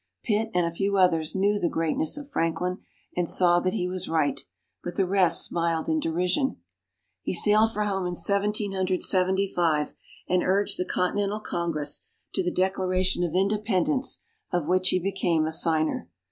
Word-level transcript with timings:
Pitt 0.23 0.49
and 0.55 0.65
a 0.65 0.71
few 0.71 0.97
others 0.97 1.35
knew 1.35 1.59
the 1.59 1.69
greatness 1.69 2.17
of 2.17 2.31
Franklin, 2.31 2.79
and 3.15 3.29
saw 3.29 3.59
that 3.59 3.75
he 3.75 3.87
was 3.87 4.09
right, 4.09 4.41
but 4.83 4.95
the 4.95 5.05
rest 5.05 5.45
smiled 5.45 5.87
in 5.87 5.99
derision. 5.99 6.57
He 7.21 7.35
sailed 7.35 7.71
for 7.71 7.83
home 7.83 8.07
in 8.07 8.15
Seventeen 8.15 8.71
Hundred 8.71 9.03
Seventy 9.03 9.47
five, 9.53 9.93
and 10.27 10.41
urged 10.41 10.79
the 10.79 10.85
Continental 10.85 11.39
Congress 11.39 12.01
to 12.33 12.41
the 12.41 12.49
Declaration 12.49 13.23
of 13.23 13.35
Independence, 13.35 14.21
of 14.51 14.65
which 14.65 14.89
he 14.89 14.97
became 14.97 15.45
a 15.45 15.51
signer. 15.51 16.09